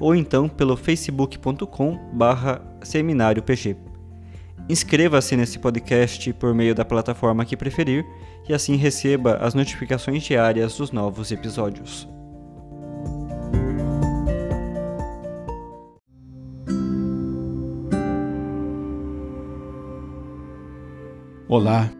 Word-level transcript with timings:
ou 0.00 0.14
então 0.14 0.48
pelo 0.48 0.76
facebook.com 0.76 1.98
barra 2.14 2.60
seminário 2.82 3.42
PG. 3.42 3.76
Inscreva-se 4.68 5.36
nesse 5.36 5.58
podcast 5.58 6.32
por 6.32 6.54
meio 6.54 6.74
da 6.74 6.84
plataforma 6.84 7.44
que 7.44 7.56
preferir 7.56 8.06
e 8.48 8.54
assim 8.54 8.76
receba 8.76 9.34
as 9.36 9.52
notificações 9.52 10.22
diárias 10.22 10.76
dos 10.76 10.90
novos 10.90 11.30
episódios. 11.30 12.08
Olá, 21.48 21.90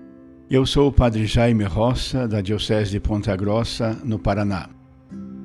eu 0.49 0.65
sou 0.65 0.89
o 0.89 0.93
Padre 0.93 1.27
Jaime 1.27 1.65
Roça, 1.65 2.29
da 2.29 2.41
Diocese 2.41 2.93
de 2.93 3.01
Ponta 3.01 3.35
Grossa, 3.35 3.99
no 4.05 4.17
Paraná. 4.17 4.80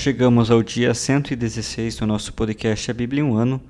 Chegamos 0.00 0.50
ao 0.50 0.62
dia 0.62 0.94
116 0.94 1.96
do 1.96 2.06
nosso 2.06 2.32
podcast 2.32 2.90
A 2.90 2.94
Bíblia 2.94 3.20
em 3.20 3.22
um 3.22 3.36
Ano. 3.36 3.60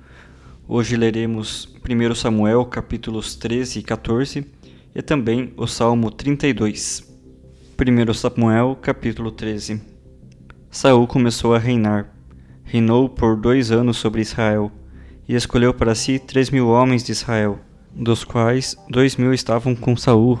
Hoje 0.65 0.95
leremos 0.95 1.67
1 1.85 2.15
Samuel, 2.15 2.63
capítulos 2.63 3.35
13 3.35 3.79
e 3.79 3.83
14, 3.83 4.45
e 4.95 5.01
também 5.01 5.53
o 5.57 5.67
Salmo 5.67 6.09
32. 6.09 7.05
1 7.77 8.13
Samuel, 8.13 8.77
capítulo 8.81 9.29
13 9.29 9.81
Saul 10.69 11.05
começou 11.05 11.53
a 11.53 11.59
reinar. 11.59 12.15
Reinou 12.63 13.09
por 13.09 13.35
dois 13.35 13.69
anos 13.69 13.97
sobre 13.97 14.21
Israel, 14.21 14.71
e 15.27 15.35
escolheu 15.35 15.73
para 15.73 15.93
si 15.93 16.17
três 16.17 16.49
mil 16.49 16.69
homens 16.69 17.03
de 17.03 17.11
Israel, 17.11 17.59
dos 17.93 18.23
quais 18.23 18.77
dois 18.89 19.17
mil 19.17 19.33
estavam 19.33 19.75
com 19.75 19.97
Saul, 19.97 20.39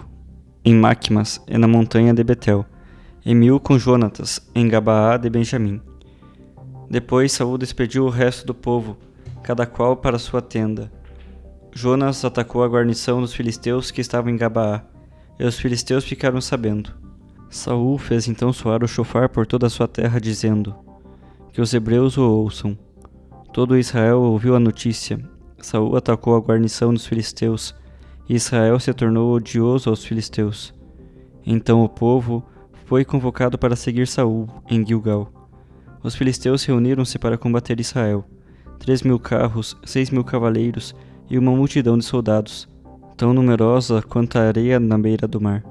em 0.63 0.73
Macmas 0.73 1.41
e 1.49 1.57
na 1.57 1.67
montanha 1.67 2.13
de 2.13 2.23
Betel 2.23 2.65
e 3.25 3.35
mil 3.35 3.59
com 3.59 3.77
Jonatas, 3.77 4.39
em 4.55 4.67
Gabaá 4.67 5.17
de 5.17 5.29
Benjamim. 5.29 5.81
Depois 6.89 7.31
Saul 7.31 7.57
despediu 7.57 8.05
o 8.05 8.09
resto 8.09 8.45
do 8.45 8.53
povo, 8.53 8.97
cada 9.43 9.65
qual 9.65 9.95
para 9.95 10.19
sua 10.19 10.41
tenda. 10.41 10.91
Jonas 11.73 12.25
atacou 12.25 12.63
a 12.63 12.67
guarnição 12.67 13.21
dos 13.21 13.33
filisteus 13.33 13.91
que 13.91 14.01
estavam 14.01 14.31
em 14.31 14.37
Gabaá, 14.37 14.83
e 15.39 15.43
os 15.43 15.57
filisteus 15.57 16.03
ficaram 16.03 16.41
sabendo. 16.41 16.91
Saul 17.49 17.97
fez 17.97 18.27
então 18.27 18.51
soar 18.51 18.83
o 18.83 18.87
chofar 18.87 19.29
por 19.29 19.45
toda 19.45 19.67
a 19.67 19.69
sua 19.69 19.87
terra, 19.87 20.19
dizendo: 20.19 20.75
Que 21.53 21.61
os 21.61 21.73
hebreus 21.73 22.17
o 22.17 22.23
ouçam. 22.23 22.77
Todo 23.53 23.77
Israel 23.77 24.21
ouviu 24.21 24.55
a 24.55 24.59
notícia. 24.59 25.19
Saul 25.59 25.95
atacou 25.95 26.35
a 26.35 26.39
guarnição 26.39 26.93
dos 26.93 27.05
filisteus, 27.05 27.75
e 28.27 28.35
Israel 28.35 28.79
se 28.79 28.93
tornou 28.93 29.33
odioso 29.33 29.89
aos 29.89 30.03
filisteus. 30.03 30.73
Então 31.45 31.83
o 31.83 31.89
povo 31.89 32.43
foi 32.91 33.05
convocado 33.05 33.57
para 33.57 33.73
seguir 33.73 34.05
Saul 34.05 34.49
em 34.69 34.85
Gilgal. 34.85 35.31
Os 36.03 36.13
filisteus 36.13 36.65
reuniram-se 36.65 37.17
para 37.17 37.37
combater 37.37 37.79
Israel. 37.79 38.25
Três 38.79 39.01
mil 39.01 39.17
carros, 39.17 39.77
seis 39.85 40.09
mil 40.09 40.25
cavaleiros 40.25 40.93
e 41.29 41.37
uma 41.37 41.53
multidão 41.53 41.97
de 41.97 42.03
soldados, 42.03 42.67
tão 43.15 43.33
numerosa 43.33 44.01
quanto 44.01 44.37
a 44.37 44.41
areia 44.41 44.77
na 44.77 44.97
beira 44.97 45.25
do 45.25 45.39
mar. 45.39 45.63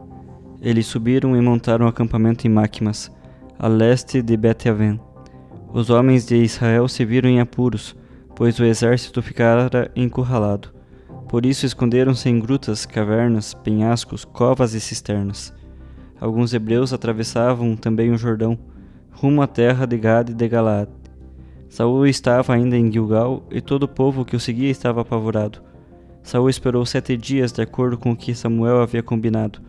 Eles 0.62 0.86
subiram 0.86 1.36
e 1.36 1.42
montaram 1.42 1.84
um 1.84 1.88
acampamento 1.90 2.46
em 2.46 2.50
Macmas, 2.50 3.12
a 3.58 3.68
leste 3.68 4.22
de 4.22 4.34
Bet-Aven. 4.34 4.98
Os 5.74 5.90
homens 5.90 6.24
de 6.24 6.36
Israel 6.36 6.88
se 6.88 7.04
viram 7.04 7.28
em 7.28 7.38
apuros, 7.38 7.94
pois 8.34 8.58
o 8.58 8.64
exército 8.64 9.20
ficara 9.20 9.90
encurralado. 9.94 10.70
Por 11.28 11.44
isso 11.44 11.66
esconderam-se 11.66 12.30
em 12.30 12.40
grutas, 12.40 12.86
cavernas, 12.86 13.52
penhascos, 13.52 14.24
covas 14.24 14.72
e 14.72 14.80
cisternas. 14.80 15.59
Alguns 16.20 16.52
hebreus 16.52 16.92
atravessavam 16.92 17.74
também 17.74 18.10
o 18.10 18.18
Jordão, 18.18 18.58
rumo 19.10 19.40
à 19.40 19.46
terra 19.46 19.86
de 19.86 19.96
Gad 19.96 20.28
e 20.28 20.34
de 20.34 20.48
Galaad. 20.48 20.90
Saul 21.66 22.06
estava 22.06 22.52
ainda 22.52 22.76
em 22.76 22.92
Gilgal 22.92 23.42
e 23.50 23.62
todo 23.62 23.84
o 23.84 23.88
povo 23.88 24.22
que 24.22 24.36
o 24.36 24.40
seguia 24.40 24.68
estava 24.68 25.00
apavorado. 25.00 25.62
Saul 26.22 26.50
esperou 26.50 26.84
sete 26.84 27.16
dias 27.16 27.52
de 27.52 27.62
acordo 27.62 27.96
com 27.96 28.12
o 28.12 28.16
que 28.16 28.34
Samuel 28.34 28.82
havia 28.82 29.02
combinado, 29.02 29.60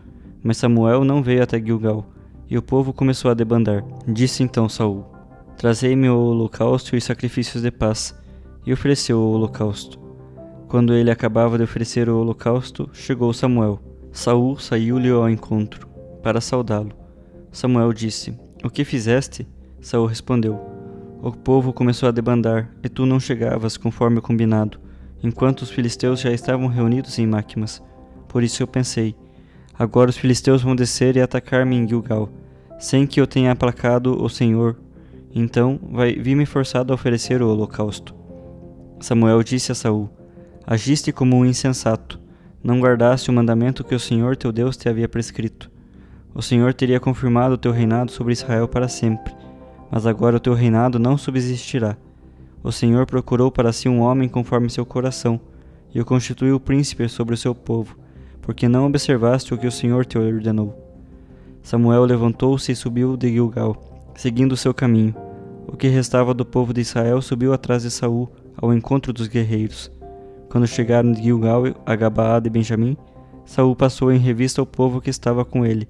mas 0.42 0.58
Samuel 0.58 1.04
não 1.04 1.22
veio 1.22 1.42
até 1.42 1.58
Gilgal, 1.58 2.04
e 2.50 2.58
o 2.58 2.62
povo 2.62 2.92
começou 2.92 3.30
a 3.30 3.34
debandar. 3.34 3.82
Disse 4.06 4.42
então 4.42 4.68
Saul: 4.68 5.06
Trazei-me 5.56 6.10
o 6.10 6.18
holocausto 6.18 6.94
e 6.94 6.98
os 6.98 7.04
sacrifícios 7.04 7.62
de 7.62 7.70
paz, 7.70 8.14
e 8.66 8.74
ofereceu 8.74 9.18
o 9.18 9.32
holocausto. 9.32 9.98
Quando 10.68 10.92
ele 10.92 11.10
acabava 11.10 11.56
de 11.56 11.64
oferecer 11.64 12.10
o 12.10 12.20
holocausto, 12.20 12.90
chegou 12.92 13.32
Samuel. 13.32 13.80
Saul 14.12 14.58
saiu-lhe 14.58 15.08
ao 15.08 15.30
encontro 15.30 15.91
para 16.22 16.40
saudá-lo. 16.40 16.92
Samuel 17.50 17.92
disse: 17.92 18.34
O 18.64 18.70
que 18.70 18.84
fizeste? 18.84 19.46
Saul 19.80 20.06
respondeu: 20.06 20.58
O 21.20 21.32
povo 21.32 21.72
começou 21.72 22.08
a 22.08 22.12
debandar, 22.12 22.70
e 22.82 22.88
tu 22.88 23.04
não 23.04 23.18
chegavas 23.18 23.76
conforme 23.76 24.18
o 24.18 24.22
combinado, 24.22 24.78
enquanto 25.22 25.62
os 25.62 25.70
filisteus 25.70 26.20
já 26.20 26.30
estavam 26.32 26.68
reunidos 26.68 27.18
em 27.18 27.26
Máquimas. 27.26 27.82
Por 28.28 28.42
isso 28.42 28.62
eu 28.62 28.66
pensei: 28.66 29.16
Agora 29.78 30.10
os 30.10 30.16
filisteus 30.16 30.62
vão 30.62 30.76
descer 30.76 31.16
e 31.16 31.20
atacar-me 31.20 31.76
em 31.76 31.88
Gilgal, 31.88 32.30
sem 32.78 33.06
que 33.06 33.20
eu 33.20 33.26
tenha 33.26 33.50
aplacado 33.50 34.22
o 34.22 34.28
Senhor. 34.28 34.76
Então 35.34 35.80
vai, 35.90 36.14
vi-me 36.14 36.46
forçado 36.46 36.92
a 36.92 36.94
oferecer 36.94 37.42
o 37.42 37.48
holocausto. 37.48 38.14
Samuel 39.00 39.42
disse 39.42 39.72
a 39.72 39.74
Saul: 39.74 40.08
Agiste 40.64 41.10
como 41.10 41.36
um 41.36 41.44
insensato, 41.44 42.20
não 42.62 42.80
guardaste 42.80 43.30
o 43.30 43.32
mandamento 43.32 43.82
que 43.82 43.94
o 43.94 44.00
Senhor 44.00 44.36
teu 44.36 44.52
Deus 44.52 44.76
te 44.76 44.88
havia 44.88 45.08
prescrito. 45.08 45.71
O 46.34 46.40
Senhor 46.40 46.72
teria 46.72 46.98
confirmado 46.98 47.54
o 47.54 47.58
teu 47.58 47.72
reinado 47.72 48.10
sobre 48.10 48.32
Israel 48.32 48.66
para 48.66 48.88
sempre, 48.88 49.34
mas 49.90 50.06
agora 50.06 50.36
o 50.36 50.40
teu 50.40 50.54
reinado 50.54 50.98
não 50.98 51.18
subsistirá. 51.18 51.96
O 52.62 52.72
Senhor 52.72 53.04
procurou 53.04 53.50
para 53.50 53.72
si 53.72 53.88
um 53.88 54.00
homem 54.00 54.28
conforme 54.28 54.70
seu 54.70 54.86
coração, 54.86 55.38
e 55.94 56.00
o 56.00 56.04
constituiu 56.04 56.58
príncipe 56.58 57.06
sobre 57.08 57.34
o 57.34 57.38
seu 57.38 57.54
povo, 57.54 57.98
porque 58.40 58.66
não 58.66 58.86
observaste 58.86 59.52
o 59.52 59.58
que 59.58 59.66
o 59.66 59.72
Senhor 59.72 60.06
te 60.06 60.16
ordenou. 60.16 60.74
Samuel 61.62 62.04
levantou-se 62.04 62.72
e 62.72 62.76
subiu 62.76 63.16
de 63.16 63.30
Gilgal, 63.30 63.76
seguindo 64.16 64.52
o 64.52 64.56
seu 64.56 64.72
caminho. 64.72 65.14
O 65.66 65.76
que 65.76 65.86
restava 65.88 66.32
do 66.32 66.44
povo 66.44 66.72
de 66.72 66.80
Israel 66.80 67.20
subiu 67.20 67.52
atrás 67.52 67.82
de 67.82 67.90
Saul 67.90 68.30
ao 68.56 68.72
encontro 68.72 69.12
dos 69.12 69.28
guerreiros. 69.28 69.92
Quando 70.48 70.66
chegaram 70.66 71.12
de 71.12 71.22
Gilgal 71.22 71.64
a 71.86 71.94
Gabaá 71.94 72.40
de 72.40 72.50
Benjamim, 72.50 72.96
Saul 73.44 73.76
passou 73.76 74.10
em 74.10 74.18
revista 74.18 74.62
o 74.62 74.66
povo 74.66 75.00
que 75.00 75.10
estava 75.10 75.44
com 75.44 75.64
ele. 75.64 75.88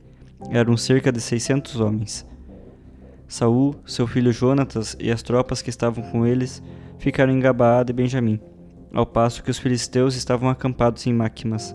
Eram 0.50 0.77
cerca 0.77 1.11
de 1.11 1.21
seiscentos 1.21 1.81
homens. 1.81 2.27
Saul, 3.27 3.77
seu 3.87 4.06
filho 4.06 4.31
Jonatas 4.31 4.97
e 5.00 5.11
as 5.11 5.23
tropas 5.23 5.62
que 5.62 5.71
estavam 5.71 6.05
com 6.11 6.27
eles 6.27 6.62
ficaram 6.99 7.33
em 7.33 7.41
Gabaá 7.41 7.83
de 7.83 7.93
Benjamim, 7.93 8.39
ao 8.93 9.06
passo 9.06 9.43
que 9.43 9.50
os 9.50 9.59
filisteus 9.59 10.15
estavam 10.15 10.50
acampados 10.50 11.06
em 11.06 11.15
Máquimas. 11.15 11.75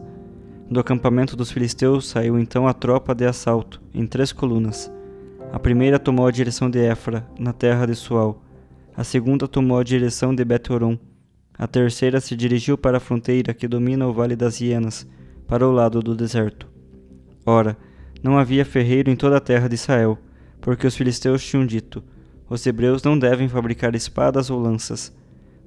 Do 0.70 0.80
acampamento 0.80 1.36
dos 1.36 1.50
filisteus 1.50 2.10
saiu 2.10 2.38
então 2.38 2.68
a 2.68 2.74
tropa 2.74 3.16
de 3.16 3.26
assalto, 3.26 3.82
em 3.94 4.06
três 4.06 4.32
colunas. 4.32 4.92
A 5.52 5.58
primeira 5.58 5.98
tomou 5.98 6.28
a 6.28 6.32
direção 6.32 6.70
de 6.70 6.80
Éfra, 6.80 7.26
na 7.40 7.54
terra 7.54 7.86
de 7.86 7.96
Sual. 7.96 8.44
A 8.96 9.04
segunda 9.04 9.48
tomou 9.48 9.80
a 9.80 9.84
direção 9.84 10.36
de 10.36 10.44
Bet-Horon. 10.44 11.00
A 11.58 11.66
terceira 11.66 12.20
se 12.20 12.36
dirigiu 12.36 12.78
para 12.78 12.98
a 12.98 13.00
fronteira 13.00 13.54
que 13.54 13.68
domina 13.68 14.06
o 14.06 14.14
Vale 14.14 14.36
das 14.36 14.60
Hienas, 14.60 15.08
para 15.48 15.68
o 15.68 15.72
lado 15.72 16.02
do 16.02 16.14
deserto. 16.14 16.68
Ora, 17.46 17.78
não 18.24 18.38
havia 18.38 18.66
ferreiro 18.66 19.10
em 19.10 19.16
toda 19.16 19.38
a 19.38 19.42
terra 19.42 19.68
de 19.68 19.76
Israel, 19.76 20.18
porque 20.62 20.88
os 20.88 20.96
filisteus 20.96 21.44
tinham 21.44 21.66
dito: 21.66 22.04
Os 22.50 22.66
hebreus 22.66 23.04
não 23.04 23.18
devem 23.18 23.48
fabricar 23.48 23.96
espadas 23.96 24.50
ou 24.50 24.60
lanças. 24.60 25.14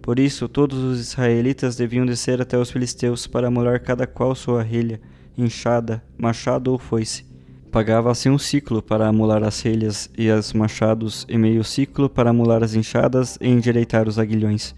Por 0.03 0.19
isso, 0.19 0.49
todos 0.49 0.79
os 0.79 1.01
israelitas 1.01 1.77
deviam 1.77 2.07
descer 2.07 2.41
até 2.41 2.57
os 2.57 2.71
filisteus 2.71 3.27
para 3.27 3.51
molar 3.51 3.81
cada 3.81 4.07
qual 4.07 4.35
sua 4.35 4.63
relha, 4.63 5.01
enxada, 5.37 6.03
machado 6.17 6.73
ou 6.73 6.79
foice. 6.79 7.25
Pagava 7.71 8.11
assim 8.11 8.31
um 8.31 8.39
ciclo 8.39 8.83
para 8.83 9.07
amolar 9.07 9.45
as 9.45 9.61
relhas 9.61 10.11
e 10.19 10.29
as 10.29 10.53
machados, 10.53 11.25
e 11.29 11.39
meio 11.39 11.63
ciclo 11.63 12.09
para 12.09 12.31
amolar 12.31 12.65
as 12.65 12.75
enxadas 12.75 13.39
e 13.41 13.49
endireitar 13.49 14.09
os 14.09 14.19
aguilhões. 14.19 14.75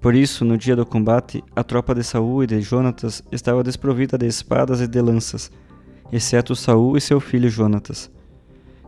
Por 0.00 0.14
isso, 0.14 0.44
no 0.44 0.58
dia 0.58 0.76
do 0.76 0.84
combate, 0.84 1.42
a 1.56 1.64
tropa 1.64 1.94
de 1.94 2.04
Saul 2.04 2.44
e 2.44 2.46
de 2.46 2.60
Jonatas 2.60 3.24
estava 3.32 3.64
desprovida 3.64 4.18
de 4.18 4.26
espadas 4.26 4.80
e 4.80 4.86
de 4.86 5.00
lanças, 5.00 5.50
exceto 6.12 6.54
Saul 6.54 6.96
e 6.96 7.00
seu 7.00 7.20
filho 7.20 7.48
Jonatas. 7.48 8.10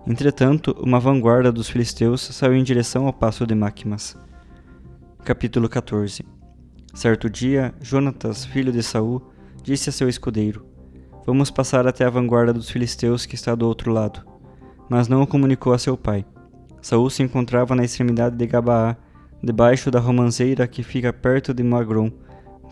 Entretanto, 0.07 0.77
uma 0.81 1.01
vanguarda 1.01 1.51
dos 1.51 1.69
filisteus 1.69 2.21
saiu 2.21 2.55
em 2.55 2.63
direção 2.63 3.07
ao 3.07 3.13
passo 3.13 3.47
de 3.47 3.55
Máquimas. 3.55 4.17
Capítulo 5.25 5.69
14 5.69 6.25
Certo 6.95 7.29
dia, 7.29 7.75
Jonatas, 7.81 8.45
filho 8.45 8.73
de 8.73 8.83
Saul, 8.83 9.21
disse 9.63 9.91
a 9.91 9.93
seu 9.93 10.09
escudeiro: 10.09 10.65
Vamos 11.27 11.51
passar 11.51 11.87
até 11.87 12.05
a 12.05 12.11
vanguarda 12.11 12.53
dos 12.53 12.71
filisteus 12.71 13.27
que 13.27 13.35
está 13.35 13.55
do 13.55 13.67
outro 13.67 13.93
lado. 13.93 14.25
Mas 14.89 15.09
não 15.09 15.23
o 15.23 15.27
comunicou 15.27 15.73
a 15.73 15.79
seu 15.79 15.97
pai. 15.97 16.25
Saul 16.81 17.11
se 17.11 17.23
encontrava 17.23 17.75
na 17.75 17.85
extremidade 17.85 18.37
de 18.37 18.47
Gabaá, 18.47 18.97
debaixo 19.43 19.91
da 19.91 19.99
romanceira 19.99 20.69
que 20.69 20.85
fica 20.85 21.13
perto 21.13 21.53
de 21.53 21.65
Magron, 21.65 22.13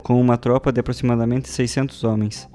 com 0.05 0.21
uma 0.21 0.39
tropa 0.39 0.73
de 0.73 0.79
aproximadamente 0.79 1.49
600 1.49 2.05
homens. 2.05 2.49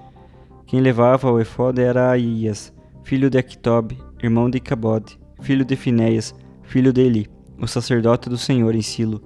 Quem 0.69 0.81
levava 0.81 1.31
o 1.31 1.39
efode 1.39 1.81
era 1.81 2.12
Aías, 2.12 2.71
filho 3.04 3.27
de 3.27 3.39
Aquitob, 3.39 3.98
irmão 4.21 4.48
de 4.48 4.60
Cabode, 4.60 5.19
filho 5.42 5.66
de 5.66 5.75
Finéias, 5.75 6.36
filho 6.62 6.94
de 6.94 7.01
Eli, 7.01 7.27
o 7.60 7.66
sacerdote 7.66 8.30
do 8.30 8.38
Senhor 8.38 8.75
em 8.75 8.81
Silo, 8.83 9.19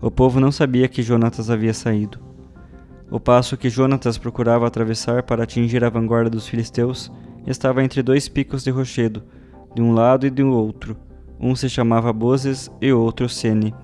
o 0.00 0.10
povo 0.10 0.40
não 0.40 0.50
sabia 0.50 0.88
que 0.88 1.02
Jonatas 1.02 1.50
havia 1.50 1.74
saído. 1.74 2.18
O 3.10 3.20
passo 3.20 3.54
que 3.54 3.68
Jonatas 3.68 4.16
procurava 4.16 4.66
atravessar 4.66 5.24
para 5.24 5.42
atingir 5.42 5.84
a 5.84 5.90
vanguarda 5.90 6.30
dos 6.30 6.48
filisteus 6.48 7.12
estava 7.46 7.84
entre 7.84 8.02
dois 8.02 8.26
picos 8.26 8.64
de 8.64 8.70
rochedo, 8.70 9.22
de 9.74 9.82
um 9.82 9.92
lado 9.92 10.26
e 10.26 10.30
do 10.30 10.50
outro. 10.50 10.96
Um 11.38 11.54
se 11.54 11.68
chamava 11.68 12.14
Bozes 12.14 12.70
e 12.80 12.90
outro 12.94 13.28
Sene. 13.28 13.74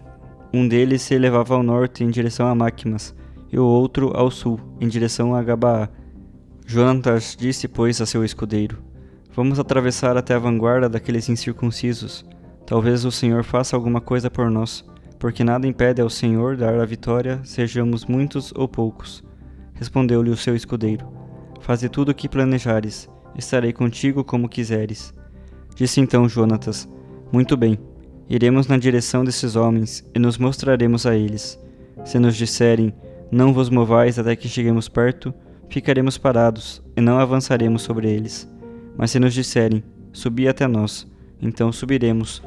Um 0.55 0.67
deles 0.67 1.03
se 1.03 1.13
elevava 1.13 1.55
ao 1.55 1.63
norte 1.63 2.03
em 2.03 2.09
direção 2.09 2.47
a 2.47 2.55
Máquimas, 2.55 3.15
e 3.53 3.59
o 3.59 3.67
outro 3.67 4.11
ao 4.17 4.31
sul, 4.31 4.59
em 4.81 4.89
direção 4.89 5.35
a 5.35 5.43
Gabaá. 5.43 5.91
Jonatas 6.65 7.37
disse, 7.39 7.69
pois, 7.69 8.01
a 8.01 8.07
seu 8.07 8.25
escudeiro: 8.25 8.79
Vamos 9.35 9.59
atravessar 9.59 10.17
até 10.17 10.35
a 10.35 10.39
vanguarda 10.39 10.89
daqueles 10.89 11.29
incircuncisos. 11.29 12.25
Talvez 12.67 13.05
o 13.05 13.13
Senhor 13.13 13.45
faça 13.45 13.77
alguma 13.77 14.01
coisa 14.01 14.31
por 14.31 14.51
nós 14.51 14.85
porque 15.25 15.43
nada 15.43 15.67
impede 15.67 16.03
ao 16.03 16.11
Senhor 16.11 16.55
dar 16.55 16.79
a 16.79 16.85
vitória, 16.85 17.41
sejamos 17.45 18.05
muitos 18.05 18.53
ou 18.55 18.69
poucos. 18.69 19.25
Respondeu-lhe 19.73 20.29
o 20.29 20.37
seu 20.37 20.55
escudeiro: 20.55 21.09
Faze 21.61 21.89
tudo 21.89 22.11
o 22.11 22.15
que 22.15 22.29
planejares, 22.29 23.09
estarei 23.35 23.73
contigo 23.73 24.23
como 24.23 24.51
quiseres. 24.51 25.15
Disse 25.75 25.99
então 25.99 26.29
Jonatas: 26.29 26.87
Muito 27.33 27.57
bem, 27.57 27.79
iremos 28.29 28.67
na 28.67 28.77
direção 28.77 29.25
desses 29.25 29.57
homens 29.57 30.05
e 30.15 30.19
nos 30.19 30.37
mostraremos 30.37 31.07
a 31.07 31.17
eles. 31.17 31.59
Se 32.05 32.19
nos 32.19 32.37
disserem: 32.37 32.93
Não 33.33 33.55
vos 33.55 33.71
movais 33.71 34.19
até 34.19 34.37
que 34.37 34.47
cheguemos 34.47 34.91
perto, 34.91 35.33
ficaremos 35.69 36.19
parados 36.19 36.83
e 36.97 37.01
não 37.01 37.19
avançaremos 37.19 37.83
sobre 37.83 38.11
eles. 38.11 38.49
Mas 38.97 39.11
se 39.11 39.19
nos 39.19 39.35
disserem: 39.35 39.83
Subi 40.13 40.49
até 40.49 40.67
nós, 40.67 41.07
então 41.41 41.73
subiremos 41.73 42.43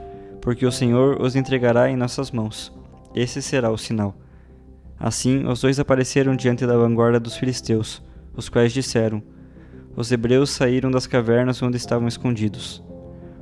porque 0.48 0.66
o 0.66 0.72
Senhor 0.72 1.22
os 1.22 1.36
entregará 1.36 1.90
em 1.90 1.98
nossas 1.98 2.32
mãos. 2.32 2.74
Esse 3.14 3.42
será 3.42 3.70
o 3.70 3.78
sinal. 3.78 4.16
Assim, 4.98 5.46
os 5.46 5.60
dois 5.60 5.78
apareceram 5.78 6.38
diante 6.38 6.66
da 6.66 6.78
vanguarda 6.78 7.20
dos 7.20 7.36
filisteus, 7.36 8.02
os 8.34 8.48
quais 8.48 8.72
disseram: 8.72 9.22
Os 9.94 10.10
hebreus 10.10 10.52
saíram 10.52 10.90
das 10.90 11.06
cavernas 11.06 11.62
onde 11.62 11.76
estavam 11.76 12.08
escondidos. 12.08 12.82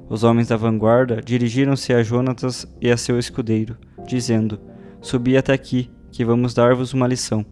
Os 0.10 0.24
homens 0.24 0.48
da 0.48 0.58
vanguarda 0.58 1.22
dirigiram-se 1.24 1.94
a 1.94 2.02
Jonatas 2.02 2.66
e 2.82 2.90
a 2.90 2.98
seu 2.98 3.20
escudeiro, 3.20 3.78
dizendo: 4.08 4.60
Subi 5.00 5.38
até 5.38 5.54
aqui, 5.54 5.92
que 6.12 6.26
vamos 6.26 6.56
dar-vos 6.56 6.92
uma 6.92 7.08
lição. 7.08 7.46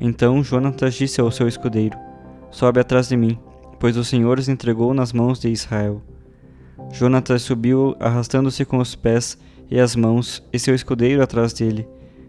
Então 0.00 0.42
Jonatas 0.44 0.94
disse 0.94 1.20
ao 1.20 1.30
seu 1.30 1.48
escudeiro: 1.48 1.98
Sobe 2.50 2.80
atrás 2.80 3.08
de 3.08 3.16
mim, 3.16 3.38
pois 3.80 3.96
o 3.96 4.04
Senhor 4.04 4.38
os 4.38 4.48
entregou 4.48 4.94
nas 4.94 5.12
mãos 5.12 5.40
de 5.40 5.48
Israel. 5.48 6.02
Jonatas 6.92 7.42
subiu 7.42 7.96
arrastando-se 7.98 8.64
com 8.64 8.78
os 8.78 8.94
pés 8.94 9.36
e 9.70 9.78
as 9.78 9.94
mãos, 9.94 10.42
e 10.52 10.58
seu 10.58 10.74
escudeiro 10.74 11.22
atrás 11.22 11.52
dele. 11.52 11.86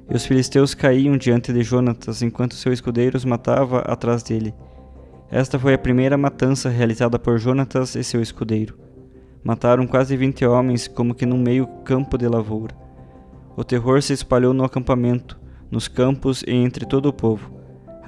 E 0.10 0.16
os 0.16 0.25
filisteus 0.25 0.74
caíam 0.74 1.16
diante 1.18 1.54
de 1.54 1.61
Jonatas, 1.61 2.21
enquanto 2.21 2.56
seu 2.56 2.73
escudeiro 2.73 3.16
os 3.16 3.23
matava 3.23 3.80
atrás 3.80 4.23
dele. 4.23 4.54
Esta 5.31 5.59
foi 5.59 5.76
a 5.76 5.78
primeira 5.78 6.18
matança 6.18 6.69
realizada 6.69 7.19
por 7.19 7.38
Jonatas 7.38 7.95
e 7.95 8.04
seu 8.04 8.19
escudeiro. 8.21 8.76
Mataram 9.44 9.85
quase 9.85 10.18
vinte 10.18 10.44
homens, 10.44 10.88
como 10.88 11.14
que 11.14 11.26
num 11.26 11.38
meio 11.38 11.68
campo 11.85 12.18
de 12.18 12.28
lavoura. 12.28 12.76
O 13.56 13.64
terror 13.64 14.02
se 14.02 14.14
espalhou 14.14 14.54
no 14.54 14.64
acampamento, 14.64 15.40
nos 15.69 15.88
campos 15.88 16.44
e 16.47 16.52
entre 16.52 16.85
todo 16.85 17.06
o 17.06 17.14
povo. 17.14 17.58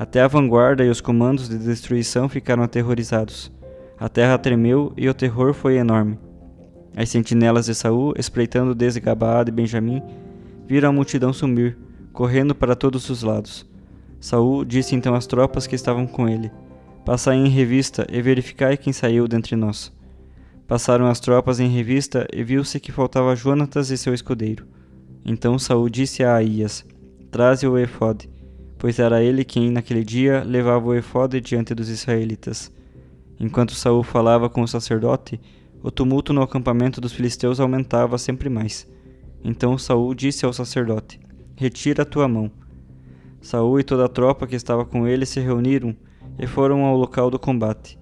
Até 0.02 0.20
a 0.20 0.28
vanguarda 0.28 0.84
e 0.84 0.90
os 0.90 1.00
comandos 1.00 1.48
de 1.48 1.60
destruição 1.60 2.28
ficaram 2.28 2.64
aterrorizados. 2.64 3.52
A 4.00 4.10
terra 4.10 4.36
tremeu 4.36 4.92
e 4.98 5.08
o 5.08 5.14
terror 5.14 5.54
foi 5.54 5.76
enorme. 5.76 6.18
As 6.98 7.08
sentinelas 7.08 7.68
de 7.68 7.76
Saul, 7.76 8.16
espreitando 8.18 8.74
desde 8.74 9.00
Gabaá 9.00 9.44
de 9.44 9.52
Benjamim, 9.52 10.02
viram 10.66 10.90
a 10.90 10.92
multidão 10.92 11.32
sumir, 11.32 11.78
correndo 12.12 12.56
para 12.56 12.76
todos 12.76 13.12
os 13.12 13.22
lados. 13.22 13.64
Saul 14.20 14.66
disse 14.66 14.96
então 14.96 15.14
às 15.14 15.28
tropas 15.28 15.68
que 15.68 15.76
estavam 15.76 16.08
com 16.08 16.28
ele: 16.28 16.52
Passai 17.06 17.36
em 17.36 17.48
revista 17.48 18.08
e 18.12 18.24
verificai 18.24 18.78
quem 18.78 18.92
saiu 18.92 19.28
dentre 19.28 19.56
nós. 19.56 19.94
Passaram 20.68 21.06
as 21.06 21.20
tropas 21.20 21.60
em 21.60 21.68
revista 21.68 22.26
e 22.34 22.44
viu-se 22.44 22.80
que 22.80 22.92
faltava 22.92 23.36
Jonatas 23.36 23.92
e 23.92 23.98
seu 24.00 24.16
escudeiro. 24.16 24.66
Então 25.24 25.60
Saul 25.60 25.88
disse 25.90 26.24
a 26.24 26.34
Aías: 26.34 26.84
Traze 27.30 27.68
o 27.68 27.78
efode, 27.78 28.28
pois 28.82 28.98
era 28.98 29.22
ele 29.22 29.46
quem 29.46 29.70
naquele 29.70 30.04
dia 30.04 30.44
levava 30.44 30.88
o 30.88 30.96
efode 30.96 31.40
diante 31.40 31.76
dos 31.76 31.88
israelitas. 31.88 32.74
Enquanto 33.40 33.76
Saul 33.76 34.02
falava 34.02 34.50
com 34.50 34.64
o 34.64 34.68
sacerdote, 34.68 35.40
o 35.84 35.92
tumulto 35.92 36.34
no 36.34 36.42
acampamento 36.42 37.00
dos 37.00 37.14
filisteus 37.14 37.60
aumentava 37.60 38.18
sempre 38.18 38.50
mais. 38.50 38.90
Então 39.44 39.78
Saul 39.78 40.16
disse 40.16 40.48
ao 40.48 40.52
sacerdote: 40.52 41.20
Retira 41.56 42.02
a 42.02 42.06
tua 42.08 42.28
mão. 42.28 42.52
Saul 43.40 43.80
e 43.80 43.84
toda 43.84 44.06
a 44.06 44.10
tropa 44.10 44.48
que 44.48 44.56
estava 44.56 44.84
com 44.84 45.08
ele 45.08 45.28
se 45.28 45.40
reuniram 45.40 45.96
e 46.40 46.48
foram 46.48 46.84
ao 46.84 46.98
local 46.98 47.30
do 47.30 47.38
combate. 47.38 48.00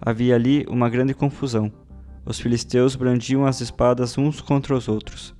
Havia 0.00 0.34
ali 0.34 0.64
uma 0.66 0.88
grande 0.88 1.12
confusão. 1.12 1.70
Os 2.24 2.40
filisteus 2.40 2.96
brandiam 2.96 3.44
as 3.44 3.60
espadas 3.60 4.16
uns 4.16 4.40
contra 4.40 4.74
os 4.74 4.88
outros. 4.88 5.34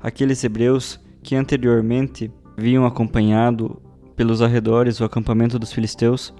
Aqueles 0.00 0.42
hebreus 0.42 0.98
que 1.22 1.36
anteriormente 1.36 2.32
haviam 2.56 2.86
acompanhado 2.86 3.82
pelos 4.16 4.42
arredores 4.42 5.00
o 5.00 5.04
acampamento 5.04 5.58
dos 5.58 5.72
filisteus, 5.72 6.34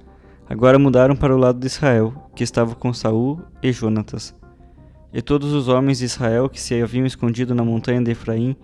agora 0.49 0.79
mudaram 0.79 1.17
para 1.17 1.35
o 1.35 1.39
lado 1.39 1.59
de 1.59 1.67
Israel, 1.67 2.15
que 2.35 2.45
estava 2.45 2.75
com 2.75 2.93
Saul 2.93 3.41
e 3.63 3.73
Jonatas. 3.73 4.35
E 5.13 5.23
todos 5.23 5.53
os 5.53 5.69
homens 5.69 5.99
de 5.99 6.05
Israel 6.05 6.49
que 6.49 6.61
se 6.61 6.81
haviam 6.81 7.07
escondido 7.07 7.55
na 7.55 7.65
montanha 7.65 8.03
de 8.03 8.11
Efraim, 8.11 8.57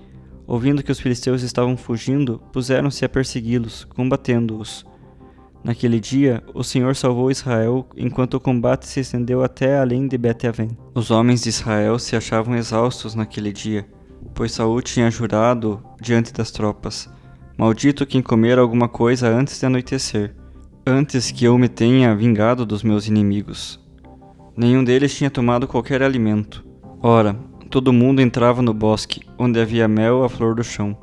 ouvindo 0.47 0.83
que 0.83 0.91
os 0.91 0.99
filisteus 0.99 1.43
estavam 1.43 1.77
fugindo, 1.77 2.41
puseram-se 2.53 3.05
a 3.05 3.09
persegui-los, 3.09 3.85
combatendo-os. 3.85 4.85
Naquele 5.63 6.01
dia, 6.01 6.43
o 6.55 6.65
Senhor 6.65 6.97
salvou 6.97 7.31
Israel 7.31 7.87
enquanto 7.95 8.35
o 8.35 8.41
combate 8.41 8.87
se 8.87 9.01
estendeu 9.01 9.45
até 9.45 9.79
além 9.79 10.09
de 10.09 10.17
Bet-Aven. 10.17 10.77
Os 10.95 11.11
homens 11.11 11.43
de 11.43 11.51
Israel 11.51 11.99
se 11.99 12.17
achavam 12.17 12.57
exaustos 12.57 13.15
naquele 13.15 13.53
dia, 13.53 13.87
pois 14.35 14.53
Saul 14.53 14.81
tinha 14.81 15.11
jurado 15.11 15.83
diante 16.01 16.33
das 16.33 16.51
tropas: 16.51 17.11
Maldito 17.57 18.07
quem 18.07 18.23
comer 18.23 18.59
alguma 18.59 18.89
coisa 18.89 19.29
antes 19.29 19.59
de 19.59 19.67
anoitecer, 19.67 20.35
antes 20.87 21.31
que 21.31 21.45
eu 21.45 21.59
me 21.59 21.69
tenha 21.69 22.15
vingado 22.15 22.65
dos 22.65 22.83
meus 22.83 23.07
inimigos. 23.07 23.79
Nenhum 24.57 24.83
deles 24.83 25.15
tinha 25.15 25.31
tomado 25.31 25.69
qualquer 25.69 26.03
alimento. 26.03 26.65
Ora, 27.03 27.35
todo 27.69 27.93
mundo 27.93 28.21
entrava 28.21 28.63
no 28.63 28.75
bosque, 28.75 29.23
onde 29.39 29.61
havia 29.61 29.87
mel 29.87 30.25
à 30.25 30.29
flor 30.29 30.55
do 30.55 30.65
chão. 30.65 30.97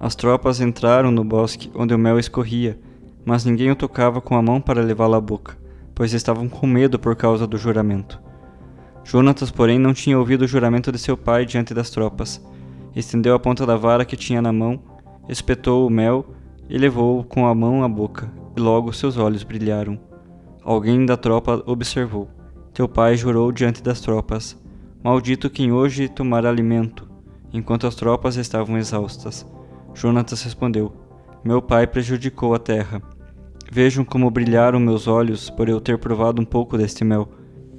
As 0.00 0.14
tropas 0.14 0.60
entraram 0.60 1.10
no 1.10 1.24
bosque, 1.24 1.70
onde 1.74 1.94
o 1.94 1.98
mel 1.98 2.18
escorria 2.18 2.78
mas 3.24 3.44
ninguém 3.44 3.70
o 3.70 3.76
tocava 3.76 4.20
com 4.20 4.34
a 4.36 4.42
mão 4.42 4.60
para 4.60 4.82
levá-lo 4.82 5.14
à 5.14 5.20
boca, 5.20 5.56
pois 5.94 6.12
estavam 6.12 6.48
com 6.48 6.66
medo 6.66 6.98
por 6.98 7.14
causa 7.14 7.46
do 7.46 7.56
juramento. 7.56 8.20
Jonatas, 9.04 9.50
porém, 9.50 9.78
não 9.78 9.92
tinha 9.92 10.18
ouvido 10.18 10.42
o 10.42 10.48
juramento 10.48 10.92
de 10.92 10.98
seu 10.98 11.16
pai 11.16 11.44
diante 11.44 11.74
das 11.74 11.90
tropas. 11.90 12.44
Estendeu 12.94 13.34
a 13.34 13.38
ponta 13.38 13.66
da 13.66 13.76
vara 13.76 14.04
que 14.04 14.16
tinha 14.16 14.42
na 14.42 14.52
mão, 14.52 14.80
espetou 15.28 15.86
o 15.86 15.90
mel 15.90 16.26
e 16.68 16.76
levou-o 16.78 17.24
com 17.24 17.46
a 17.46 17.54
mão 17.54 17.82
à 17.82 17.88
boca, 17.88 18.30
e 18.56 18.60
logo 18.60 18.92
seus 18.92 19.16
olhos 19.16 19.42
brilharam. 19.42 19.98
Alguém 20.62 21.04
da 21.04 21.16
tropa 21.16 21.62
observou. 21.66 22.28
Teu 22.72 22.88
pai 22.88 23.16
jurou 23.16 23.50
diante 23.52 23.82
das 23.82 24.00
tropas: 24.00 24.60
Maldito 25.02 25.50
quem 25.50 25.72
hoje 25.72 26.08
tomar 26.08 26.46
alimento, 26.46 27.08
enquanto 27.52 27.86
as 27.86 27.94
tropas 27.94 28.36
estavam 28.36 28.78
exaustas. 28.78 29.46
Jonatas 29.94 30.42
respondeu: 30.42 30.92
Meu 31.44 31.60
pai 31.60 31.86
prejudicou 31.86 32.54
a 32.54 32.58
terra 32.58 33.02
Vejam 33.74 34.04
como 34.04 34.30
brilharam 34.30 34.78
meus 34.78 35.08
olhos 35.08 35.48
por 35.48 35.66
eu 35.66 35.80
ter 35.80 35.96
provado 35.96 36.42
um 36.42 36.44
pouco 36.44 36.76
deste 36.76 37.02
mel. 37.04 37.26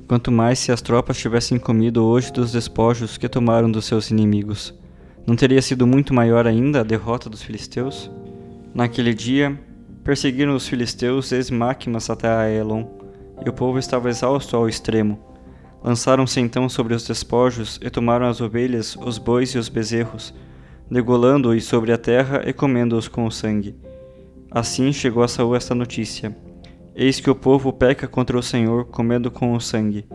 Quanto 0.07 0.31
mais 0.31 0.57
se 0.57 0.71
as 0.71 0.81
tropas 0.81 1.19
tivessem 1.19 1.59
comido 1.59 2.03
hoje 2.03 2.33
dos 2.33 2.51
despojos 2.51 3.15
que 3.15 3.29
tomaram 3.29 3.69
dos 3.69 3.85
seus 3.85 4.09
inimigos. 4.09 4.73
Não 5.25 5.35
teria 5.37 5.61
sido 5.61 5.87
muito 5.87 6.13
maior 6.13 6.45
ainda 6.45 6.81
a 6.81 6.83
derrota 6.83 7.29
dos 7.29 7.41
filisteus? 7.41 8.11
Naquele 8.73 9.13
dia, 9.13 9.57
perseguiram 10.03 10.53
os 10.55 10.67
filisteus 10.67 11.29
desde 11.29 11.53
Máquimas 11.53 12.09
até 12.09 12.27
Aelon, 12.27 12.85
e 13.45 13.49
o 13.49 13.53
povo 13.53 13.79
estava 13.79 14.09
exausto 14.09 14.57
ao 14.57 14.67
extremo. 14.67 15.17
Lançaram-se 15.81 16.39
então 16.39 16.67
sobre 16.67 16.93
os 16.93 17.07
despojos 17.07 17.79
e 17.81 17.89
tomaram 17.89 18.25
as 18.25 18.41
ovelhas, 18.41 18.97
os 18.97 19.17
bois 19.17 19.51
e 19.51 19.57
os 19.57 19.69
bezerros, 19.69 20.33
degolando-os 20.91 21.63
sobre 21.63 21.93
a 21.93 21.97
terra 21.97 22.43
e 22.45 22.51
comendo-os 22.51 23.07
com 23.07 23.25
o 23.25 23.31
sangue. 23.31 23.75
Assim 24.51 24.91
chegou 24.91 25.23
a 25.23 25.27
Saul 25.27 25.55
esta 25.55 25.73
notícia: 25.73 26.35
Eis 26.93 27.19
que 27.19 27.29
o 27.29 27.35
povo 27.35 27.71
peca 27.71 28.07
contra 28.07 28.37
o 28.37 28.43
Senhor, 28.43 28.85
comendo 28.85 29.31
com 29.31 29.53
o 29.53 29.59
sangue. 29.59 30.05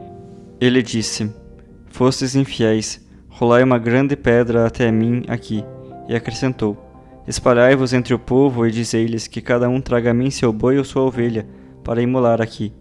Ele 0.61 0.83
disse: 0.83 1.33
Fostes 1.88 2.35
infiéis, 2.35 3.08
rolai 3.38 3.62
uma 3.62 3.78
grande 3.78 4.16
pedra 4.16 4.66
até 4.66 4.90
mim 4.90 5.23
aqui. 5.28 5.64
E 6.09 6.14
acrescentou: 6.14 6.76
Espalhai-vos 7.26 7.92
entre 7.92 8.12
o 8.12 8.18
povo 8.18 8.66
e 8.66 8.71
dizei-lhes 8.73 9.28
que 9.28 9.40
cada 9.40 9.68
um 9.68 9.80
traga 9.80 10.11
a 10.11 10.14
mim 10.14 10.28
seu 10.28 10.52
boi 10.52 10.76
ou 10.76 10.85
sua 10.85 11.02
ovelha, 11.02 11.47
para 11.85 12.02
imolar 12.02 12.42
aqui. 12.42 12.73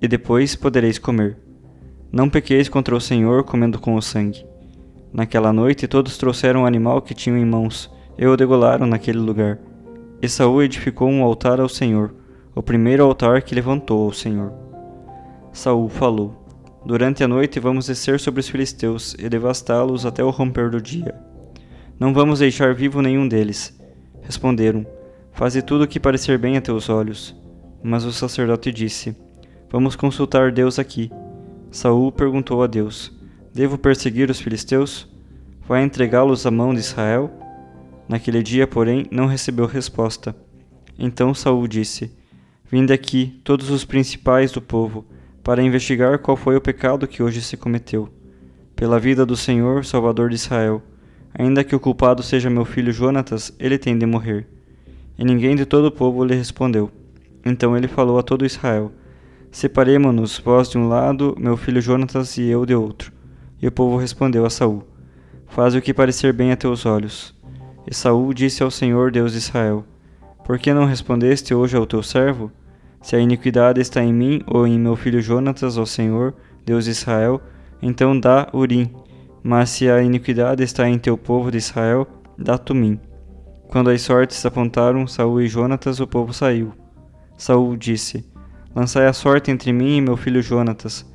E 0.00 0.06
depois 0.06 0.54
podereis 0.54 0.98
comer. 0.98 1.38
Não 2.12 2.28
pequeis 2.28 2.68
contra 2.68 2.94
o 2.94 3.00
Senhor 3.00 3.44
comendo 3.44 3.78
com 3.78 3.94
o 3.94 4.02
sangue. 4.02 4.44
Naquela 5.12 5.52
noite 5.52 5.88
todos 5.88 6.18
trouxeram 6.18 6.62
o 6.62 6.66
animal 6.66 7.00
que 7.00 7.14
tinham 7.14 7.38
em 7.38 7.46
mãos, 7.46 7.90
e 8.18 8.26
o 8.26 8.36
degolaram 8.36 8.86
naquele 8.86 9.18
lugar. 9.18 9.58
E 10.20 10.28
Saul 10.28 10.62
edificou 10.62 11.08
um 11.08 11.22
altar 11.22 11.60
ao 11.60 11.68
Senhor, 11.68 12.14
o 12.54 12.62
primeiro 12.62 13.04
altar 13.04 13.40
que 13.40 13.54
levantou 13.54 14.04
ao 14.04 14.12
Senhor. 14.12 14.52
Saul 15.50 15.88
falou: 15.88 16.47
Durante 16.84 17.24
a 17.24 17.28
noite 17.28 17.58
vamos 17.58 17.86
descer 17.86 18.20
sobre 18.20 18.40
os 18.40 18.48
filisteus 18.48 19.14
e 19.18 19.28
devastá-los 19.28 20.06
até 20.06 20.22
o 20.22 20.30
romper 20.30 20.70
do 20.70 20.80
dia. 20.80 21.14
Não 21.98 22.14
vamos 22.14 22.38
deixar 22.38 22.74
vivo 22.74 23.02
nenhum 23.02 23.26
deles. 23.26 23.78
Responderam: 24.22 24.86
Faze 25.32 25.62
tudo 25.62 25.84
o 25.84 25.88
que 25.88 26.00
parecer 26.00 26.38
bem 26.38 26.56
a 26.56 26.60
teus 26.60 26.88
olhos. 26.88 27.34
Mas 27.82 28.04
o 28.04 28.12
sacerdote 28.12 28.72
disse: 28.72 29.16
Vamos 29.70 29.96
consultar 29.96 30.52
Deus 30.52 30.78
aqui. 30.78 31.10
Saul 31.70 32.12
perguntou 32.12 32.62
a 32.62 32.66
Deus: 32.66 33.12
Devo 33.52 33.76
perseguir 33.76 34.30
os 34.30 34.40
filisteus? 34.40 35.08
Vai 35.66 35.82
entregá-los 35.82 36.46
à 36.46 36.50
mão 36.50 36.72
de 36.72 36.80
Israel? 36.80 37.30
Naquele 38.08 38.42
dia, 38.42 38.66
porém, 38.66 39.06
não 39.10 39.26
recebeu 39.26 39.66
resposta. 39.66 40.34
Então 40.98 41.34
Saul 41.34 41.66
disse: 41.66 42.16
Vinde 42.70 42.92
aqui 42.92 43.40
todos 43.44 43.70
os 43.70 43.84
principais 43.84 44.52
do 44.52 44.62
povo, 44.62 45.04
para 45.48 45.62
investigar 45.62 46.18
qual 46.18 46.36
foi 46.36 46.56
o 46.56 46.60
pecado 46.60 47.08
que 47.08 47.22
hoje 47.22 47.40
se 47.40 47.56
cometeu. 47.56 48.10
Pela 48.76 49.00
vida 49.00 49.24
do 49.24 49.34
Senhor, 49.34 49.82
Salvador 49.82 50.28
de 50.28 50.34
Israel, 50.34 50.82
ainda 51.32 51.64
que 51.64 51.74
o 51.74 51.80
culpado 51.80 52.22
seja 52.22 52.50
meu 52.50 52.66
filho 52.66 52.92
Jonatas, 52.92 53.50
ele 53.58 53.78
tem 53.78 53.96
de 53.96 54.04
morrer. 54.04 54.46
E 55.18 55.24
ninguém 55.24 55.56
de 55.56 55.64
todo 55.64 55.86
o 55.86 55.90
povo 55.90 56.22
lhe 56.22 56.34
respondeu. 56.34 56.90
Então 57.46 57.74
ele 57.74 57.88
falou 57.88 58.18
a 58.18 58.22
todo 58.22 58.44
Israel: 58.44 58.92
Separemo-nos, 59.50 60.38
vós 60.38 60.68
de 60.68 60.76
um 60.76 60.86
lado, 60.86 61.34
meu 61.38 61.56
filho 61.56 61.80
Jonatas 61.80 62.36
e 62.36 62.42
eu 62.42 62.66
de 62.66 62.74
outro. 62.74 63.10
E 63.62 63.66
o 63.66 63.72
povo 63.72 63.96
respondeu 63.96 64.44
a 64.44 64.50
Saul: 64.50 64.86
Faz 65.46 65.74
o 65.74 65.80
que 65.80 65.94
parecer 65.94 66.34
bem 66.34 66.52
a 66.52 66.56
teus 66.58 66.84
olhos. 66.84 67.34
E 67.90 67.94
Saul 67.94 68.34
disse 68.34 68.62
ao 68.62 68.70
Senhor 68.70 69.10
Deus 69.10 69.32
de 69.32 69.38
Israel: 69.38 69.82
Por 70.44 70.58
que 70.58 70.74
não 70.74 70.84
respondeste 70.84 71.54
hoje 71.54 71.74
ao 71.74 71.86
teu 71.86 72.02
servo? 72.02 72.52
Se 73.00 73.16
a 73.16 73.20
iniquidade 73.20 73.80
está 73.80 74.02
em 74.02 74.12
mim 74.12 74.42
ou 74.46 74.66
em 74.66 74.78
meu 74.78 74.96
filho 74.96 75.20
Jonatas, 75.20 75.78
ó 75.78 75.86
Senhor, 75.86 76.34
Deus 76.64 76.84
de 76.84 76.90
Israel, 76.90 77.40
então 77.80 78.18
dá 78.18 78.48
Urim. 78.52 78.90
Mas 79.42 79.70
se 79.70 79.88
a 79.88 80.02
iniquidade 80.02 80.62
está 80.62 80.88
em 80.88 80.98
teu 80.98 81.16
povo 81.16 81.50
de 81.50 81.58
Israel, 81.58 82.06
dá 82.36 82.58
Tumim. 82.58 83.00
Quando 83.68 83.90
as 83.90 84.02
sortes 84.02 84.44
apontaram 84.44 85.06
Saul 85.06 85.42
e 85.42 85.48
Jonatas, 85.48 86.00
o 86.00 86.06
povo 86.06 86.32
saiu. 86.32 86.72
Saul 87.36 87.76
disse: 87.76 88.26
Lançai 88.74 89.06
a 89.06 89.12
sorte 89.12 89.50
entre 89.50 89.72
mim 89.72 89.96
e 89.96 90.00
meu 90.00 90.16
filho 90.16 90.42
Jonatas. 90.42 91.06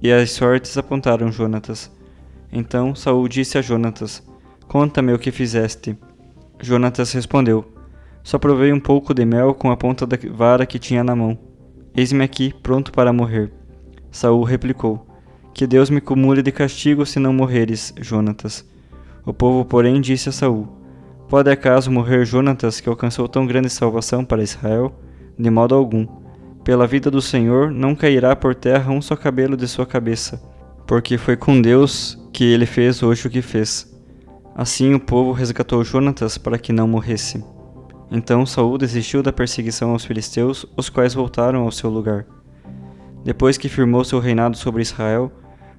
E 0.00 0.10
as 0.10 0.32
sortes 0.32 0.76
apontaram 0.76 1.30
Jonatas. 1.30 1.90
Então 2.52 2.94
Saul 2.94 3.28
disse 3.28 3.56
a 3.56 3.62
Jonatas: 3.62 4.22
Conta-me 4.66 5.12
o 5.12 5.18
que 5.18 5.30
fizeste. 5.30 5.96
Jonatas 6.60 7.12
respondeu: 7.12 7.64
Só 8.22 8.38
provei 8.38 8.72
um 8.72 8.80
pouco 8.80 9.12
de 9.12 9.24
mel 9.24 9.54
com 9.54 9.70
a 9.70 9.76
ponta 9.76 10.06
da 10.06 10.16
vara 10.30 10.64
que 10.64 10.78
tinha 10.78 11.02
na 11.02 11.16
mão. 11.16 11.38
Eis-me 11.94 12.24
aqui, 12.24 12.54
pronto 12.62 12.92
para 12.92 13.12
morrer. 13.12 13.52
Saul 14.10 14.44
replicou: 14.44 15.06
Que 15.52 15.66
Deus 15.66 15.90
me 15.90 16.00
cumule 16.00 16.42
de 16.42 16.52
castigo 16.52 17.04
se 17.04 17.18
não 17.18 17.32
morreres, 17.32 17.92
Jonatas. 18.00 18.64
O 19.24 19.32
povo, 19.32 19.64
porém, 19.64 20.00
disse 20.00 20.28
a 20.28 20.32
Saul: 20.32 20.68
Pode 21.28 21.50
acaso 21.50 21.90
morrer 21.90 22.24
Jonatas, 22.24 22.80
que 22.80 22.88
alcançou 22.88 23.28
tão 23.28 23.46
grande 23.46 23.70
salvação 23.70 24.24
para 24.24 24.42
Israel? 24.42 24.94
De 25.38 25.50
modo 25.50 25.74
algum. 25.74 26.06
Pela 26.62 26.86
vida 26.86 27.10
do 27.10 27.20
Senhor 27.20 27.70
não 27.70 27.94
cairá 27.94 28.36
por 28.36 28.54
terra 28.54 28.92
um 28.92 29.02
só 29.02 29.16
cabelo 29.16 29.56
de 29.56 29.66
sua 29.66 29.84
cabeça, 29.84 30.40
porque 30.86 31.18
foi 31.18 31.36
com 31.36 31.60
Deus 31.60 32.18
que 32.32 32.44
ele 32.44 32.66
fez 32.66 33.02
hoje 33.02 33.26
o 33.26 33.30
que 33.30 33.42
fez. 33.42 33.92
Assim 34.54 34.94
o 34.94 35.00
povo 35.00 35.32
resgatou 35.32 35.82
Jonatas 35.82 36.38
para 36.38 36.58
que 36.58 36.72
não 36.72 36.86
morresse. 36.86 37.42
Então 38.12 38.44
Saul 38.44 38.76
desistiu 38.76 39.22
da 39.22 39.32
perseguição 39.32 39.90
aos 39.90 40.04
filisteus, 40.04 40.66
os 40.76 40.90
quais 40.90 41.14
voltaram 41.14 41.62
ao 41.62 41.72
seu 41.72 41.88
lugar. 41.88 42.26
Depois 43.24 43.56
que 43.56 43.68
firmou 43.68 44.04
seu 44.04 44.18
reinado 44.18 44.56
sobre 44.56 44.82
Israel, 44.82 45.32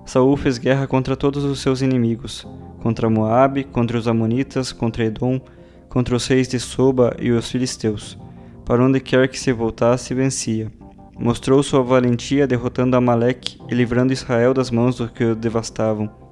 Saul 0.05 0.35
fez 0.35 0.57
guerra 0.57 0.87
contra 0.87 1.15
todos 1.15 1.43
os 1.43 1.61
seus 1.61 1.81
inimigos, 1.81 2.47
contra 2.81 3.09
Moabe, 3.09 3.63
contra 3.63 3.97
os 3.97 4.07
amonitas, 4.07 4.71
contra 4.71 5.05
Edom, 5.05 5.39
contra 5.87 6.15
os 6.15 6.25
reis 6.25 6.47
de 6.47 6.59
Soba 6.59 7.15
e 7.19 7.31
os 7.31 7.51
filisteus. 7.51 8.17
Para 8.65 8.83
onde 8.83 8.99
quer 8.99 9.27
que 9.27 9.39
se 9.39 9.53
voltasse, 9.53 10.13
vencia. 10.13 10.71
Mostrou 11.17 11.61
sua 11.61 11.83
valentia 11.83 12.47
derrotando 12.47 12.97
Amaleque 12.97 13.59
e 13.69 13.75
livrando 13.75 14.11
Israel 14.11 14.53
das 14.53 14.71
mãos 14.71 14.95
dos 14.95 15.11
que 15.11 15.23
o 15.23 15.35
devastavam 15.35 16.23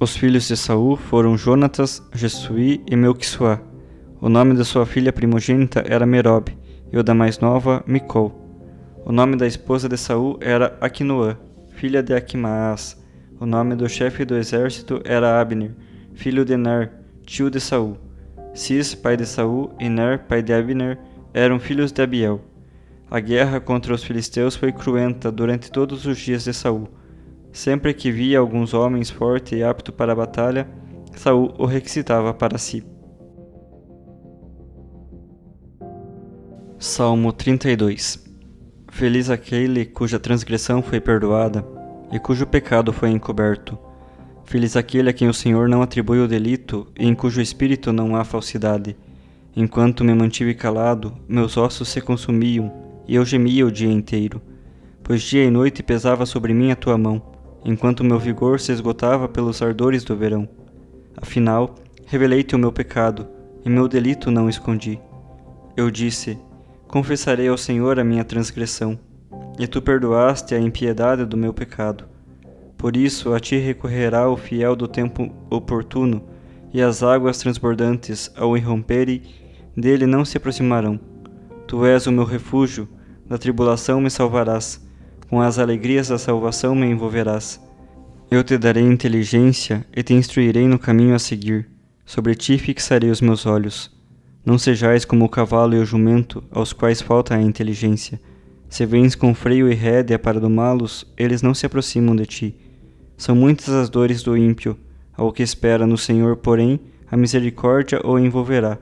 os 0.00 0.16
filhos 0.16 0.46
de 0.46 0.56
Saul 0.56 0.96
foram 0.96 1.36
Jonatas, 1.36 2.00
Jesuí 2.14 2.80
e 2.86 2.94
Melquisuá. 2.94 3.60
O 4.20 4.28
nome 4.28 4.54
da 4.54 4.64
sua 4.64 4.84
filha 4.84 5.12
primogênita 5.12 5.84
era 5.86 6.04
Merob, 6.04 6.56
e 6.92 6.98
o 6.98 7.02
da 7.02 7.14
mais 7.14 7.38
nova, 7.38 7.82
Micol. 7.86 8.32
O 9.04 9.12
nome 9.12 9.36
da 9.36 9.46
esposa 9.46 9.88
de 9.88 9.96
Saul 9.96 10.38
era 10.40 10.76
Aquinoã, 10.80 11.36
filha 11.70 12.02
de 12.02 12.12
Aquimaas. 12.12 13.00
O 13.38 13.46
nome 13.46 13.76
do 13.76 13.88
chefe 13.88 14.24
do 14.24 14.36
exército 14.36 15.00
era 15.04 15.40
Abner, 15.40 15.70
filho 16.14 16.44
de 16.44 16.56
Ner, 16.56 16.92
tio 17.24 17.48
de 17.48 17.60
Saul. 17.60 17.96
Cis, 18.54 18.94
pai 18.94 19.16
de 19.16 19.24
Saul, 19.24 19.72
e 19.78 19.88
Ner, 19.88 20.18
pai 20.26 20.42
de 20.42 20.52
Abner, 20.52 20.98
eram 21.32 21.60
filhos 21.60 21.92
de 21.92 22.02
Abiel. 22.02 22.40
A 23.10 23.20
guerra 23.20 23.60
contra 23.60 23.94
os 23.94 24.02
filisteus 24.02 24.56
foi 24.56 24.72
cruenta 24.72 25.30
durante 25.30 25.70
todos 25.70 26.04
os 26.06 26.18
dias 26.18 26.44
de 26.44 26.52
Saul 26.52 26.88
Sempre 27.52 27.94
que 27.94 28.10
via 28.10 28.38
alguns 28.38 28.74
homens 28.74 29.10
forte 29.10 29.56
e 29.56 29.62
apto 29.62 29.92
para 29.92 30.12
a 30.12 30.16
batalha, 30.16 30.68
Saul 31.16 31.54
o 31.58 31.66
requisitava 31.66 32.34
para 32.34 32.58
si. 32.58 32.84
Salmo 36.80 37.32
32 37.32 38.24
Feliz 38.92 39.30
aquele 39.30 39.84
cuja 39.84 40.16
transgressão 40.16 40.80
foi 40.80 41.00
perdoada 41.00 41.66
e 42.12 42.20
cujo 42.20 42.46
pecado 42.46 42.92
foi 42.92 43.10
encoberto. 43.10 43.76
Feliz 44.44 44.76
aquele 44.76 45.10
a 45.10 45.12
quem 45.12 45.28
o 45.28 45.34
Senhor 45.34 45.68
não 45.68 45.82
atribui 45.82 46.20
o 46.20 46.28
delito 46.28 46.86
e 46.96 47.04
em 47.04 47.16
cujo 47.16 47.40
espírito 47.40 47.92
não 47.92 48.14
há 48.14 48.22
falsidade. 48.22 48.96
Enquanto 49.56 50.04
me 50.04 50.14
mantive 50.14 50.54
calado, 50.54 51.16
meus 51.28 51.56
ossos 51.56 51.88
se 51.88 52.00
consumiam 52.00 52.72
e 53.08 53.16
eu 53.16 53.24
gemia 53.24 53.66
o 53.66 53.72
dia 53.72 53.90
inteiro, 53.90 54.40
pois 55.02 55.20
dia 55.20 55.44
e 55.44 55.50
noite 55.50 55.82
pesava 55.82 56.24
sobre 56.24 56.54
mim 56.54 56.70
a 56.70 56.76
tua 56.76 56.96
mão, 56.96 57.20
enquanto 57.64 58.04
meu 58.04 58.20
vigor 58.20 58.60
se 58.60 58.70
esgotava 58.70 59.28
pelos 59.28 59.60
ardores 59.60 60.04
do 60.04 60.16
verão. 60.16 60.48
Afinal, 61.16 61.74
revelei-te 62.06 62.54
o 62.54 62.58
meu 62.58 62.70
pecado 62.70 63.26
e 63.64 63.68
meu 63.68 63.88
delito 63.88 64.30
não 64.30 64.48
escondi. 64.48 65.00
Eu 65.76 65.90
disse: 65.90 66.38
Confessarei 66.88 67.48
ao 67.48 67.58
Senhor 67.58 68.00
a 68.00 68.04
minha 68.04 68.24
transgressão, 68.24 68.98
e 69.58 69.66
tu 69.66 69.82
perdoaste 69.82 70.54
a 70.54 70.58
impiedade 70.58 71.26
do 71.26 71.36
meu 71.36 71.52
pecado. 71.52 72.04
Por 72.78 72.96
isso 72.96 73.34
a 73.34 73.38
ti 73.38 73.58
recorrerá 73.58 74.26
o 74.30 74.38
fiel 74.38 74.74
do 74.74 74.88
tempo 74.88 75.30
oportuno, 75.50 76.24
e 76.72 76.80
as 76.80 77.02
águas 77.02 77.36
transbordantes, 77.36 78.32
ao 78.34 78.56
irromperem, 78.56 79.20
dele 79.76 80.06
não 80.06 80.24
se 80.24 80.38
aproximarão. 80.38 80.98
Tu 81.66 81.84
és 81.84 82.06
o 82.06 82.12
meu 82.12 82.24
refúgio, 82.24 82.88
da 83.26 83.36
tribulação 83.36 84.00
me 84.00 84.08
salvarás, 84.08 84.82
com 85.28 85.42
as 85.42 85.58
alegrias 85.58 86.08
da 86.08 86.16
salvação 86.16 86.74
me 86.74 86.86
envolverás. 86.86 87.60
Eu 88.30 88.42
te 88.42 88.56
darei 88.56 88.82
inteligência 88.82 89.84
e 89.94 90.02
te 90.02 90.14
instruirei 90.14 90.66
no 90.66 90.78
caminho 90.78 91.14
a 91.14 91.18
seguir. 91.18 91.68
Sobre 92.06 92.34
ti 92.34 92.56
fixarei 92.56 93.10
os 93.10 93.20
meus 93.20 93.44
olhos. 93.44 93.97
Não 94.48 94.56
sejais 94.56 95.04
como 95.04 95.26
o 95.26 95.28
cavalo 95.28 95.74
e 95.74 95.78
o 95.78 95.84
jumento, 95.84 96.42
aos 96.50 96.72
quais 96.72 97.02
falta 97.02 97.34
a 97.34 97.42
inteligência. 97.42 98.18
Se 98.66 98.86
vens 98.86 99.14
com 99.14 99.34
freio 99.34 99.70
e 99.70 99.74
rédea 99.74 100.18
para 100.18 100.40
domá-los, 100.40 101.04
eles 101.18 101.42
não 101.42 101.52
se 101.52 101.66
aproximam 101.66 102.16
de 102.16 102.24
ti. 102.24 102.54
São 103.14 103.36
muitas 103.36 103.68
as 103.68 103.90
dores 103.90 104.22
do 104.22 104.38
ímpio, 104.38 104.74
ao 105.14 105.30
que 105.34 105.42
espera 105.42 105.86
no 105.86 105.98
Senhor, 105.98 106.34
porém, 106.38 106.80
a 107.10 107.14
misericórdia 107.14 108.00
o 108.02 108.18
envolverá. 108.18 108.78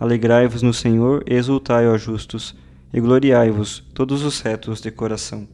Alegrai-vos 0.00 0.62
no 0.62 0.72
Senhor 0.72 1.22
e 1.26 1.34
exultai, 1.34 1.86
ó 1.86 1.98
justos, 1.98 2.56
e 2.90 2.98
gloriai-vos, 2.98 3.84
todos 3.92 4.24
os 4.24 4.40
retos 4.40 4.80
de 4.80 4.90
coração. 4.90 5.46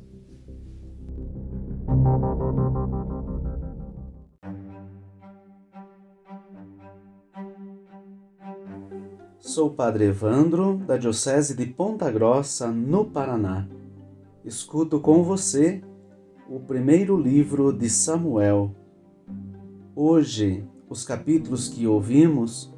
Sou 9.49 9.69
o 9.69 9.73
Padre 9.73 10.05
Evandro, 10.05 10.77
da 10.87 10.99
Diocese 10.99 11.57
de 11.57 11.65
Ponta 11.65 12.11
Grossa, 12.11 12.71
no 12.71 13.07
Paraná. 13.07 13.67
Escuto 14.45 15.01
com 15.01 15.25
você 15.25 15.83
o 16.51 16.61
primeiro 16.61 17.19
livro 17.19 17.73
de 17.73 17.89
Samuel. 17.89 18.77
Hoje, 19.97 20.67
os 20.87 21.03
capítulos 21.03 21.67
que 21.67 21.87
ouvimos 21.87 22.71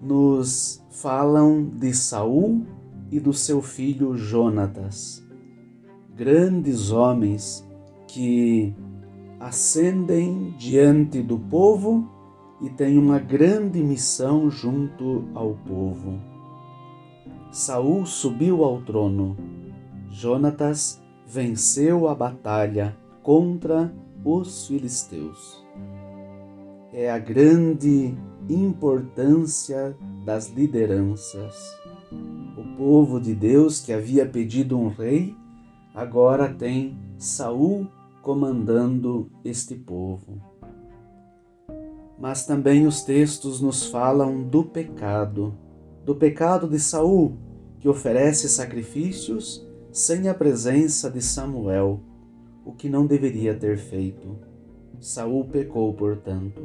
nos 0.00 0.80
falam 0.92 1.64
de 1.64 1.92
Saul 1.92 2.64
e 3.10 3.18
do 3.18 3.32
seu 3.32 3.60
filho 3.60 4.16
Jonatas, 4.16 5.26
grandes 6.14 6.92
homens 6.92 7.68
que 8.06 8.72
ascendem 9.40 10.54
diante 10.56 11.20
do 11.20 11.36
povo 11.36 12.11
e 12.62 12.70
tem 12.70 12.96
uma 12.96 13.18
grande 13.18 13.82
missão 13.82 14.48
junto 14.48 15.24
ao 15.34 15.54
povo. 15.66 16.20
Saul 17.50 18.06
subiu 18.06 18.62
ao 18.64 18.80
trono. 18.80 19.36
Jonatas 20.08 21.02
venceu 21.26 22.08
a 22.08 22.14
batalha 22.14 22.96
contra 23.22 23.92
os 24.24 24.68
filisteus. 24.68 25.66
É 26.92 27.10
a 27.10 27.18
grande 27.18 28.14
importância 28.48 29.96
das 30.24 30.48
lideranças. 30.48 31.56
O 32.56 32.76
povo 32.76 33.20
de 33.20 33.34
Deus 33.34 33.80
que 33.80 33.92
havia 33.92 34.24
pedido 34.24 34.78
um 34.78 34.88
rei, 34.88 35.34
agora 35.92 36.48
tem 36.48 36.96
Saul 37.18 37.88
comandando 38.22 39.28
este 39.44 39.74
povo 39.74 40.51
mas 42.22 42.46
também 42.46 42.86
os 42.86 43.02
textos 43.02 43.60
nos 43.60 43.86
falam 43.86 44.44
do 44.44 44.62
pecado, 44.62 45.58
do 46.04 46.14
pecado 46.14 46.68
de 46.68 46.78
Saul, 46.78 47.36
que 47.80 47.88
oferece 47.88 48.48
sacrifícios 48.48 49.66
sem 49.90 50.28
a 50.28 50.32
presença 50.32 51.10
de 51.10 51.20
Samuel, 51.20 51.98
o 52.64 52.70
que 52.70 52.88
não 52.88 53.06
deveria 53.06 53.56
ter 53.56 53.76
feito. 53.76 54.38
Saul 55.00 55.46
pecou, 55.46 55.92
portanto. 55.94 56.62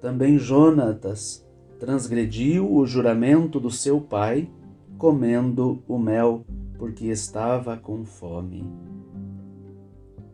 Também 0.00 0.38
Jonatas 0.38 1.46
transgrediu 1.78 2.74
o 2.74 2.86
juramento 2.86 3.60
do 3.60 3.70
seu 3.70 4.00
pai, 4.00 4.50
comendo 4.96 5.82
o 5.86 5.98
mel, 5.98 6.46
porque 6.78 7.08
estava 7.08 7.76
com 7.76 8.06
fome. 8.06 8.64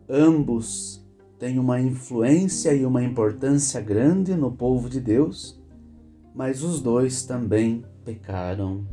Ambos 0.09 0.98
tem 1.39 1.57
uma 1.57 1.79
influência 1.79 2.73
e 2.73 2.85
uma 2.85 3.01
importância 3.01 3.79
grande 3.79 4.35
no 4.35 4.51
povo 4.51 4.89
de 4.89 4.99
Deus, 4.99 5.57
mas 6.35 6.61
os 6.63 6.81
dois 6.81 7.25
também 7.25 7.85
pecaram. 8.03 8.85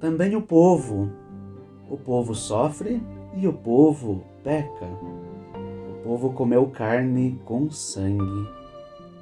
Também 0.00 0.34
o 0.34 0.42
povo, 0.42 1.08
o 1.88 1.96
povo 1.96 2.34
sofre 2.34 3.00
e 3.36 3.46
o 3.46 3.52
povo 3.52 4.24
peca. 4.42 4.86
O 5.88 6.02
povo 6.02 6.32
comeu 6.32 6.66
carne 6.66 7.40
com 7.44 7.70
sangue, 7.70 8.48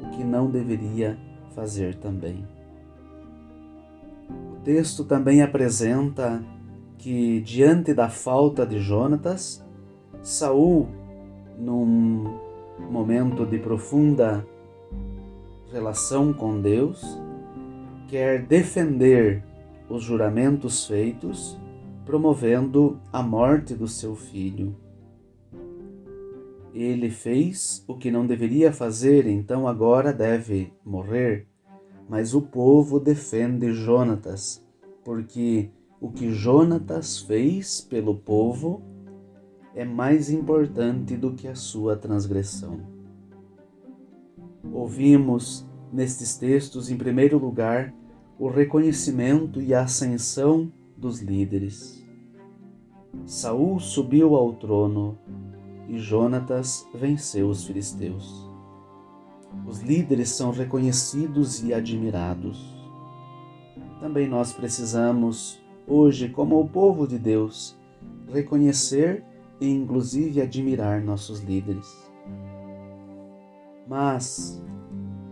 o 0.01 0.09
que 0.13 0.25
não 0.25 0.51
deveria 0.51 1.19
fazer 1.55 1.97
também. 1.97 2.43
O 4.55 4.57
texto 4.65 5.05
também 5.05 5.43
apresenta 5.43 6.43
que 6.97 7.43
diante 7.43 7.93
da 7.93 8.09
falta 8.09 8.65
de 8.65 8.81
Jonatas, 8.81 9.63
Saul 10.23 11.02
num 11.59 12.39
momento 12.91 13.47
de 13.47 13.59
profunda 13.59 14.47
relação 15.73 16.33
com 16.33 16.61
Deus, 16.61 17.03
quer 18.09 18.43
defender 18.43 19.43
os 19.89 20.03
juramentos 20.03 20.87
feitos, 20.87 21.59
promovendo 22.05 23.01
a 23.13 23.23
morte 23.23 23.75
do 23.75 23.89
seu 23.89 24.15
filho. 24.15 24.77
Ele 26.75 27.11
fez 27.11 27.85
o 27.87 27.97
que 27.97 28.11
não 28.11 28.27
deveria 28.27 28.73
fazer, 28.73 29.27
então 29.27 29.69
agora 29.69 30.13
deve 30.13 30.73
morrer. 30.85 31.47
Mas 32.09 32.35
o 32.35 32.43
povo 32.43 32.99
defende 32.99 33.73
Jonatas, 33.73 34.65
porque 35.05 35.71
o 36.01 36.11
que 36.11 36.31
Jonatas 36.31 37.21
fez 37.21 37.81
pelo 37.81 38.17
povo 38.17 38.83
é 39.75 39.85
mais 39.85 40.31
importante 40.31 41.17
do 41.17 41.33
que 41.33 41.49
a 41.49 41.55
sua 41.55 41.97
transgressão. 41.97 42.81
Ouvimos 44.73 45.67
nestes 45.93 46.37
textos, 46.37 46.91
em 46.91 46.97
primeiro 46.97 47.39
lugar, 47.39 47.93
o 48.39 48.49
reconhecimento 48.49 49.61
e 49.61 49.75
a 49.75 49.83
ascensão 49.83 50.73
dos 50.97 51.21
líderes. 51.21 52.07
Saul 53.27 53.79
subiu 53.79 54.35
ao 54.35 54.55
trono 54.55 55.19
e 55.89 55.99
Jonatas 55.99 56.87
venceu 56.95 57.49
os 57.49 57.65
filisteus. 57.65 58.51
Os 59.67 59.81
líderes 59.81 60.31
são 60.31 60.51
reconhecidos 60.51 61.63
e 61.63 61.75
admirados. 61.75 62.59
Também 64.01 64.27
nós 64.27 64.53
precisamos, 64.53 65.63
hoje, 65.87 66.29
como 66.29 66.59
o 66.59 66.69
povo 66.69 67.07
de 67.07 67.19
Deus, 67.19 67.79
reconhecer 68.33 69.23
e 69.63 69.71
inclusive 69.71 70.43
admirar 70.43 71.01
nossos 71.01 71.39
líderes. 71.41 71.87
Mas 73.87 74.61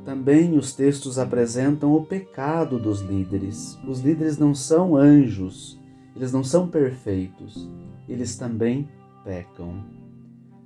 também 0.05 0.57
os 0.57 0.73
textos 0.73 1.19
apresentam 1.19 1.93
o 1.93 2.07
pecado 2.07 2.79
dos 2.79 3.01
líderes. 3.01 3.77
Os 3.85 3.99
líderes 3.99 4.39
não 4.39 4.55
são 4.55 4.97
anjos, 4.97 5.81
eles 6.15 6.33
não 6.33 6.45
são 6.45 6.69
perfeitos, 6.69 7.69
eles 8.09 8.37
também 8.37 8.89
pecam. 9.25 9.85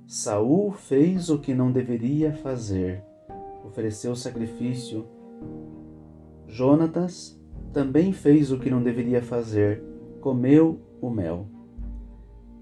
Saul 0.05 0.71
fez 0.71 1.31
o 1.31 1.39
que 1.39 1.55
não 1.55 1.71
deveria 1.71 2.33
fazer, 2.33 3.03
ofereceu 3.65 4.15
sacrifício. 4.15 5.07
Jonatas 6.47 7.35
também 7.73 8.13
fez 8.13 8.51
o 8.51 8.59
que 8.59 8.69
não 8.69 8.83
deveria 8.83 9.23
fazer, 9.23 9.81
comeu 10.21 10.79
o 11.01 11.09
mel. 11.09 11.54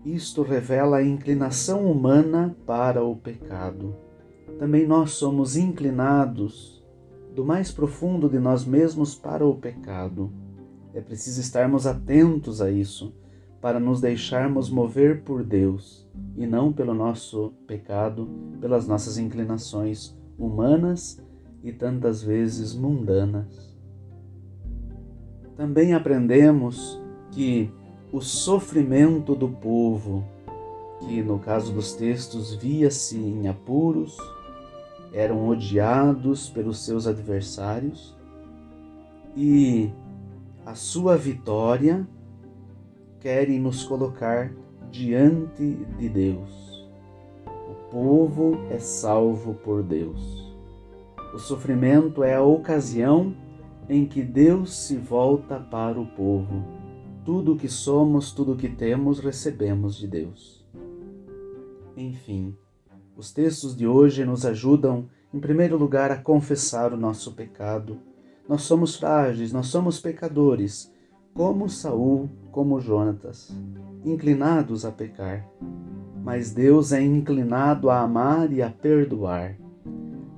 Isto 0.05 0.41
revela 0.41 0.97
a 0.97 1.03
inclinação 1.03 1.89
humana 1.89 2.55
para 2.65 3.03
o 3.03 3.15
pecado. 3.15 3.95
Também 4.59 4.85
nós 4.85 5.11
somos 5.11 5.55
inclinados 5.55 6.83
do 7.33 7.45
mais 7.45 7.71
profundo 7.71 8.29
de 8.29 8.37
nós 8.37 8.65
mesmos 8.65 9.15
para 9.15 9.45
o 9.45 9.55
pecado. 9.55 10.31
É 10.93 11.01
preciso 11.01 11.39
estarmos 11.39 11.87
atentos 11.87 12.61
a 12.61 12.69
isso 12.69 13.13
para 13.61 13.79
nos 13.79 14.01
deixarmos 14.01 14.69
mover 14.69 15.23
por 15.23 15.41
Deus 15.41 16.05
e 16.35 16.45
não 16.45 16.73
pelo 16.73 16.93
nosso 16.93 17.53
pecado, 17.65 18.29
pelas 18.59 18.85
nossas 18.85 19.17
inclinações 19.17 20.15
humanas 20.37 21.17
e 21.63 21.71
tantas 21.71 22.21
vezes 22.21 22.75
mundanas. 22.75 23.73
Também 25.55 25.93
aprendemos 25.93 27.01
que 27.31 27.71
o 28.13 28.21
sofrimento 28.21 29.33
do 29.33 29.49
povo, 29.49 30.23
que 30.99 31.23
no 31.23 31.39
caso 31.39 31.73
dos 31.73 31.93
textos 31.93 32.53
via-se 32.53 33.17
em 33.17 33.47
apuros, 33.47 34.15
eram 35.11 35.49
odiados 35.49 36.47
pelos 36.47 36.85
seus 36.85 37.07
adversários 37.07 38.15
e 39.35 39.89
a 40.63 40.75
sua 40.75 41.17
vitória 41.17 42.07
querem 43.19 43.59
nos 43.59 43.83
colocar 43.83 44.53
diante 44.91 45.73
de 45.97 46.07
Deus. 46.07 46.87
O 47.47 47.89
povo 47.89 48.59
é 48.69 48.77
salvo 48.77 49.55
por 49.55 49.81
Deus. 49.81 50.55
O 51.33 51.39
sofrimento 51.39 52.23
é 52.23 52.35
a 52.35 52.43
ocasião 52.43 53.35
em 53.89 54.05
que 54.05 54.21
Deus 54.21 54.71
se 54.71 54.97
volta 54.97 55.59
para 55.59 55.99
o 55.99 56.05
povo. 56.05 56.82
Tudo 57.25 57.53
o 57.53 57.57
que 57.57 57.69
somos, 57.69 58.33
tudo 58.33 58.51
o 58.51 58.57
que 58.57 58.67
temos, 58.67 59.19
recebemos 59.19 59.95
de 59.95 60.07
Deus. 60.07 60.65
Enfim, 61.95 62.53
os 63.15 63.31
textos 63.31 63.75
de 63.77 63.87
hoje 63.87 64.25
nos 64.25 64.45
ajudam, 64.45 65.07
em 65.33 65.39
primeiro 65.39 65.77
lugar, 65.77 66.11
a 66.11 66.17
confessar 66.17 66.91
o 66.91 66.97
nosso 66.97 67.31
pecado. 67.31 67.97
Nós 68.47 68.63
somos 68.63 68.97
frágeis, 68.97 69.53
nós 69.53 69.67
somos 69.67 70.01
pecadores, 70.01 70.91
como 71.33 71.69
Saul, 71.69 72.29
como 72.51 72.81
Jonatas, 72.81 73.55
inclinados 74.03 74.83
a 74.83 74.91
pecar. 74.91 75.47
Mas 76.21 76.51
Deus 76.51 76.91
é 76.91 77.01
inclinado 77.01 77.89
a 77.89 78.01
amar 78.01 78.51
e 78.51 78.61
a 78.61 78.69
perdoar. 78.69 79.55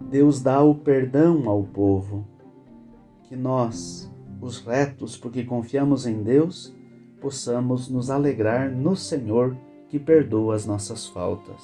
Deus 0.09 0.39
dá 0.39 0.61
o 0.61 0.75
perdão 0.75 1.49
ao 1.49 1.63
povo. 1.63 2.27
Que 3.23 3.35
nós, 3.35 4.11
os 4.39 4.59
retos, 4.59 5.17
porque 5.17 5.43
confiamos 5.43 6.05
em 6.05 6.21
Deus, 6.21 6.74
possamos 7.25 7.89
nos 7.89 8.11
alegrar 8.11 8.69
no 8.69 8.95
Senhor 8.95 9.57
que 9.89 9.97
perdoa 9.97 10.53
as 10.53 10.63
nossas 10.63 11.07
faltas. 11.07 11.59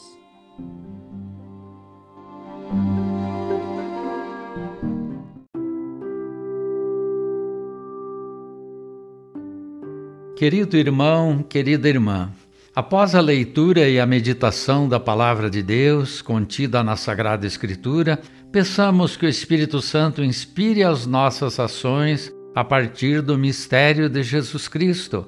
Querido 10.35 10.75
irmão, 10.77 11.43
querida 11.43 11.87
irmã, 11.87 12.31
após 12.75 13.13
a 13.13 13.21
leitura 13.21 13.87
e 13.87 13.99
a 13.99 14.05
meditação 14.07 14.89
da 14.89 14.99
Palavra 14.99 15.47
de 15.47 15.61
Deus 15.61 16.23
contida 16.23 16.83
na 16.83 16.95
Sagrada 16.95 17.45
Escritura, 17.45 18.19
peçamos 18.51 19.15
que 19.15 19.27
o 19.27 19.29
Espírito 19.29 19.79
Santo 19.79 20.23
inspire 20.23 20.83
as 20.83 21.05
nossas 21.05 21.59
ações 21.59 22.33
a 22.55 22.63
partir 22.63 23.21
do 23.21 23.37
mistério 23.37 24.09
de 24.09 24.23
Jesus 24.23 24.67
Cristo, 24.67 25.27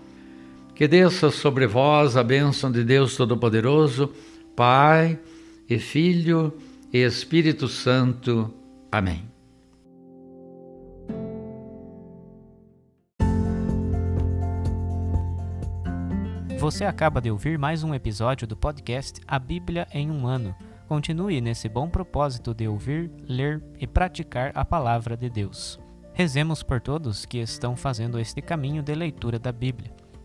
Que 0.81 0.87
desça 0.87 1.29
sobre 1.29 1.67
vós 1.67 2.17
a 2.17 2.23
bênção 2.23 2.71
de 2.71 2.83
Deus 2.83 3.15
Todo-Poderoso, 3.15 4.11
Pai 4.55 5.19
e 5.69 5.77
Filho 5.77 6.57
e 6.91 6.97
Espírito 6.97 7.67
Santo. 7.67 8.51
Amém. 8.91 9.29
Você 16.57 16.83
acaba 16.83 17.21
de 17.21 17.29
ouvir 17.29 17.59
mais 17.59 17.83
um 17.83 17.93
episódio 17.93 18.47
do 18.47 18.57
podcast 18.57 19.21
A 19.27 19.37
Bíblia 19.37 19.87
em 19.93 20.09
um 20.09 20.25
Ano. 20.25 20.55
Continue 20.87 21.39
nesse 21.41 21.69
bom 21.69 21.87
propósito 21.87 22.55
de 22.55 22.67
ouvir, 22.67 23.11
ler 23.29 23.63
e 23.79 23.85
praticar 23.85 24.51
a 24.55 24.65
palavra 24.65 25.15
de 25.15 25.29
Deus. 25.29 25.79
Rezemos 26.11 26.63
por 26.63 26.81
todos 26.81 27.23
que 27.23 27.37
estão 27.37 27.75
fazendo 27.75 28.17
este 28.17 28.41
caminho 28.41 28.81
de 28.81 28.95
leitura 28.95 29.37
da 29.37 29.51
Bíblia. 29.51 30.00